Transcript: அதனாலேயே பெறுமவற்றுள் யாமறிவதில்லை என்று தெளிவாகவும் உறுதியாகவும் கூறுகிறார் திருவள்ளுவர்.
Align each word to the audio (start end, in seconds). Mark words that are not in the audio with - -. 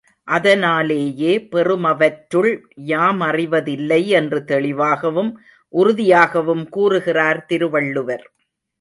அதனாலேயே 0.27 1.33
பெறுமவற்றுள் 1.51 2.51
யாமறிவதில்லை 2.85 4.01
என்று 4.19 4.39
தெளிவாகவும் 4.45 5.31
உறுதியாகவும் 5.73 6.69
கூறுகிறார் 6.69 7.45
திருவள்ளுவர். 7.45 8.25